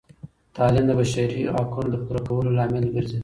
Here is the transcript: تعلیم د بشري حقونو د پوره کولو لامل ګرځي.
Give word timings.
تعلیم 0.55 0.85
د 0.87 0.91
بشري 0.99 1.39
حقونو 1.55 1.89
د 1.91 1.95
پوره 2.05 2.21
کولو 2.27 2.55
لامل 2.57 2.85
ګرځي. 2.95 3.19